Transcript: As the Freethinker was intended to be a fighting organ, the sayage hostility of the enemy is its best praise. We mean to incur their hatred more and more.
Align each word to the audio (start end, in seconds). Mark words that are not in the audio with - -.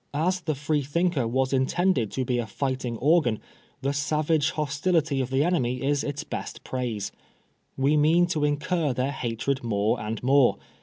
As 0.15 0.39
the 0.41 0.55
Freethinker 0.55 1.27
was 1.27 1.53
intended 1.53 2.09
to 2.13 2.25
be 2.25 2.39
a 2.39 2.47
fighting 2.47 2.97
organ, 2.97 3.37
the 3.81 3.93
sayage 3.93 4.53
hostility 4.53 5.21
of 5.21 5.29
the 5.29 5.43
enemy 5.43 5.83
is 5.83 6.03
its 6.03 6.23
best 6.23 6.63
praise. 6.63 7.11
We 7.77 7.95
mean 7.97 8.25
to 8.29 8.43
incur 8.43 8.93
their 8.93 9.11
hatred 9.11 9.63
more 9.63 9.99
and 10.01 10.23
more. 10.23 10.57